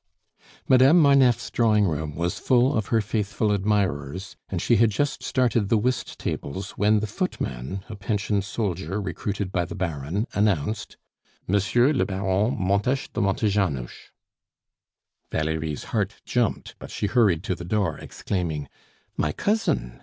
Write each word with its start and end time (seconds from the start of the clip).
Madame 0.67 0.97
Marneffe's 0.99 1.51
drawing 1.51 1.85
room 1.87 2.15
was 2.15 2.39
full 2.39 2.75
of 2.75 2.87
her 2.87 3.01
faithful 3.01 3.51
admirers, 3.51 4.35
and 4.49 4.59
she 4.59 4.77
had 4.77 4.89
just 4.89 5.21
started 5.21 5.69
the 5.69 5.77
whist 5.77 6.17
tables, 6.17 6.71
when 6.71 7.01
the 7.01 7.05
footman, 7.05 7.85
a 7.87 7.95
pensioned 7.95 8.43
soldier 8.43 8.99
recruited 8.99 9.51
by 9.51 9.63
the 9.63 9.75
Baron, 9.75 10.25
announced: 10.33 10.97
"Monsieur 11.47 11.93
le 11.93 12.03
Baron 12.07 12.57
Montes 12.59 13.09
de 13.09 13.21
Montejanos." 13.21 13.91
Valerie's 15.31 15.83
heart 15.93 16.15
jumped, 16.25 16.73
but 16.79 16.89
she 16.89 17.05
hurried 17.05 17.43
to 17.43 17.53
the 17.53 17.63
door, 17.63 17.99
exclaiming: 17.99 18.67
"My 19.17 19.31
cousin!" 19.31 19.99